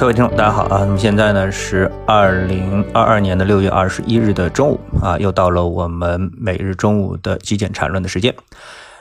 [0.00, 0.78] 各位听众，大家好啊！
[0.80, 8.34] 那么现在呢是二零二二年的六月二十一日的中午啊，又到了我们每日中午的极简缠论的时间。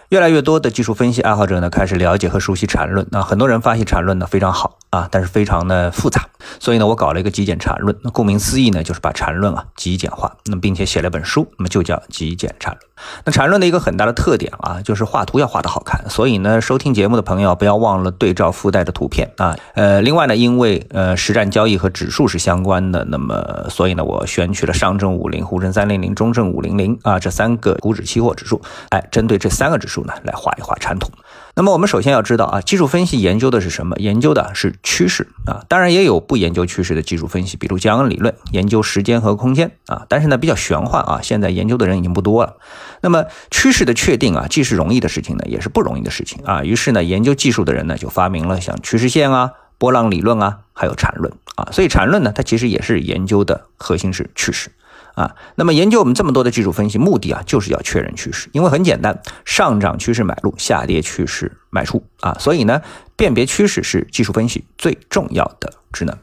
[0.09, 3.07] 越来越多的技术分析爱好者呢，开始了解和熟悉缠论。
[3.11, 6.25] 那很多人发现缠论呢非常好啊，但是非常的复杂。
[6.59, 7.95] 所以呢，我搞了一个极简缠论。
[8.01, 10.35] 那顾名思义呢，就是把缠论啊极简化。
[10.45, 12.89] 那么并且写了本书，那么就叫极简缠论。
[13.23, 16.09] 那缠论的一个很大的特点啊，就是画图要画的好看。
[16.09, 19.55] 所以呢，收听节目的朋友不要忘了对照附带的图片啊。
[19.73, 31.09] 呃，另外呢，因为呃实战交易和指数是相关的，那么所以呢，我选取了上证五零、沪深三零零、中证五零零啊这三个股指期货指数，哎，针对这三个指数呢来画一画缠图。
[31.55, 33.95] 那么我们首先要知道啊，技术分析研究的是什么？
[33.97, 35.63] 研究的是趋势啊。
[35.67, 40.05] 当然也有不研究趋势的技术分析，比如江恩理论，研究时间和空间啊。
[40.09, 42.55] 但是呢，比较玄幻啊，现在研究的人已经不多了。
[43.01, 46.63] 那么趋势的确定啊，既是容易的事情呢，也是不容易的事情啊。
[46.63, 51.69] 于是呢，研究技术的人呢，就发明了像趋势线啊、波浪理论啊，还有缠论啊。
[51.71, 54.71] 所以缠论呢，它其实也是研究的核心是趋势。
[55.15, 62.81] 啊，那么研究我们这么多的技术分析，目的啊就是要确认趋势，因为很简单，上涨趋势买入，下跌趋势卖出啊，所以呢，
[63.17, 66.15] 辨别趋势是技术分析最重要的职能。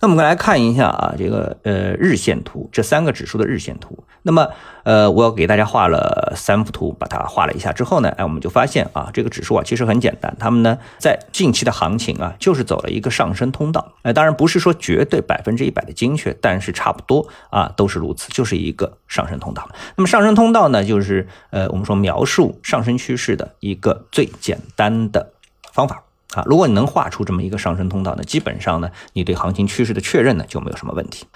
[0.00, 4.04] 那我们来看一下啊，这个呃日线图，这三个指数的日线图。
[4.24, 4.48] 那么
[4.84, 13.94] 呃，我给大家画了三幅图，把它画了一下之后呢，哎，我们就发现啊，这个指数啊其实很简单，它们呢在近期的行情啊，就是走了一个上升通道。
[14.02, 19.68] 哎，当然不是说绝对百分之一百的精确，但是差不多啊都是如此，就是一个上升通道。
[19.96, 25.32] 那么上升通道呢，就是呃我们说描述上升趋势的一个最简单的
[25.72, 26.04] 方法。
[26.34, 31.26] 啊，如果你能画出这么一个上升通道呢，基本上呢，你对行情趋势的确认呢就没有什么问题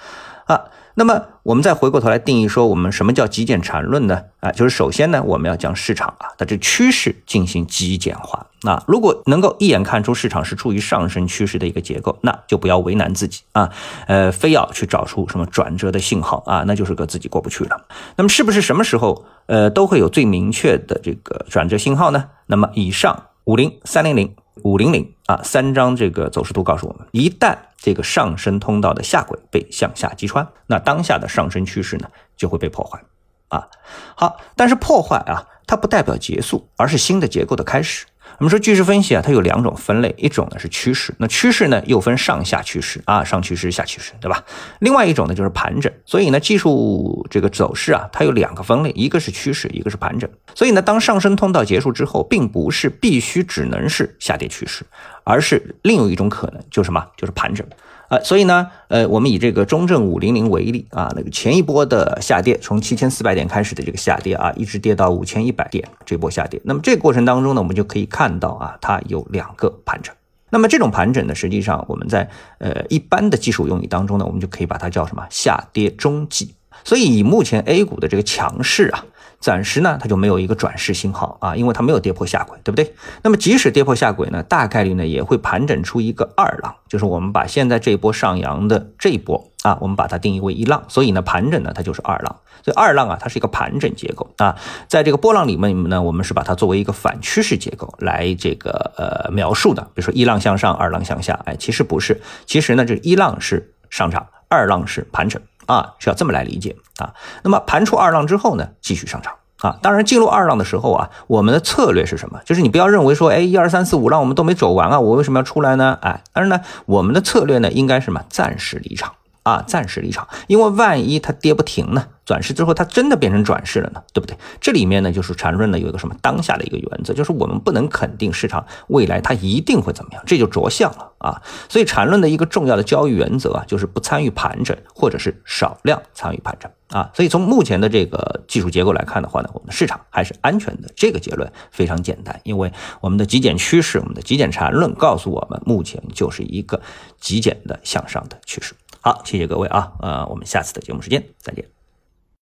[0.47, 0.65] 啊。
[0.99, 4.23] 那么我们再回过头来定义说，我们什么叫极简缠论呢？
[4.41, 8.47] 啊，就是首先呢，我们要将市场啊的这趋势进行极简化。
[8.63, 13.71] 那如果能够一眼看出市场是处于上升趋势的一个结构，那就不要为难自己啊，
[14.07, 17.85] 呃，非要去找出什么转折的信号啊，那就是个自己过不去了。
[18.17, 22.31] 那么是不是什么时候呃都会有最明确的这个转折信号呢？
[22.47, 24.35] 那么以上五零三零零。
[24.63, 33.03] 五零零啊，三张这个走势图告诉我们，一旦这个上升通道的下轨被向下击穿，那当下的上升趋势呢就会被破坏
[33.49, 33.69] 啊。
[34.17, 38.07] 好，但是破坏啊，它不代表结束，而是新的结构的开始。
[38.39, 44.45] 我们说趋势分析啊，它有两种分类，一种呢是趋势，那趋势呢又分上下趋势啊，上趋势、下趋势，对吧？
[44.81, 50.29] 另外一种呢就是盘整，所以呢技术这个走势啊，它有两个分类，一个是趋势，一个是盘整。
[50.55, 54.85] 所以呢，当上升通道结束之后，并不是必须只能是下跌趋势，
[55.27, 57.05] 而是另有一种可能，就是什么？
[57.17, 57.67] 就是盘整。
[58.09, 70.15] 啊，所以呢，呃，我们以这个中证五零零为例啊，那个前一波的下跌，从七千四百点开始的这个下跌啊，一直跌到五千一百点这波下跌，那么这个过程当中呢，我们就可以看到啊，它有两个盘整。
[70.51, 76.55] 那么这种盘整呢，实际上我们在呃一般的技术用语当中呢，我们就可以把它叫什么下跌中继。
[76.85, 79.05] 所以以目前 A 股的这个强势啊。
[79.41, 82.95] 暂时呢，它就没有一个转势信号啊，因为它没有跌破下轨，对不对？
[83.23, 94.57] 那么即使跌破下轨呢，大概率呢也会盘整出一个二浪，就是我们把现在这一波上扬的这一波啊，我们把它定义为一浪，所以呢盘整呢它就是二浪，所以二浪啊它是一个盘整结构啊，
[94.89, 105.41] 在这个波浪里面呢，我们是把它作为一个反趋势结构来这个呃描述的，比如说一浪向上，二浪向下，哎，其实不是，其实呢这一浪是上涨，二浪是盘整。
[105.67, 107.15] 啊，是要这么来理解啊。
[107.43, 109.79] 那么盘出二浪之后呢，继续上涨啊。
[109.83, 112.41] 当然进入二浪的时候啊，我们的策略是什么？
[112.45, 115.99] 就是你不要认为说，哎，一二三四五浪我们都没走完啊，我为什么要出来呢？
[116.01, 118.25] 哎，但是呢，我们的策略呢，应该什么？
[118.29, 119.13] 暂时离场
[119.43, 122.07] 啊，暂时离场，因为万一它跌不停呢？
[122.27, 124.37] 转世之后，它真的变成转世了呢，对不对？
[124.61, 131.41] 这里面呢，就是缠论呢有一个什么当下的一个原则，就是我们不能肯定市场未来它一定会怎么样，这就着相了啊。
[131.69, 137.13] 所以缠论的一个重要的交易原则啊，就是不参与盘整，或者是少量参与盘整啊。
[137.15, 140.91] 所以从目前的这个技术结构来看的话呢，我们的市场还是安全的。
[140.97, 146.83] 这个结论非常简单，因为我们的极简趋势，我们的极简缠论告诉我们，目前就是一个
[147.21, 148.75] 极简的向上的趋势。
[149.01, 151.76] 好，谢谢各位啊，呃，我们下次的节目时间再见。